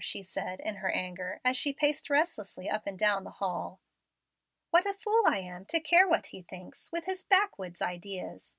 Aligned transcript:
she 0.03 0.23
said 0.23 0.59
in 0.61 0.77
her 0.77 0.89
anger, 0.89 1.39
as 1.45 1.55
she 1.55 1.71
paced 1.71 2.09
restlessly 2.09 2.67
up 2.67 2.87
and 2.87 2.97
down 2.97 3.23
the 3.23 3.29
hall. 3.37 3.79
"What 4.71 4.87
a 4.87 4.95
fool 4.95 5.25
I 5.27 5.37
am 5.37 5.63
to 5.65 5.79
care 5.79 6.07
what 6.07 6.25
he 6.25 6.41
thinks, 6.41 6.91
with 6.91 7.05
his 7.05 7.23
backwoods 7.23 7.83
ideas! 7.83 8.49